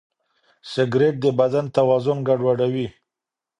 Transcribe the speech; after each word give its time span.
سګریټ 0.71 1.15
د 1.23 1.25
بدن 1.39 1.65
توازن 1.75 2.17
ګډوډوي. 2.27 2.87